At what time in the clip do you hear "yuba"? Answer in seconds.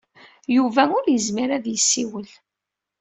0.55-0.83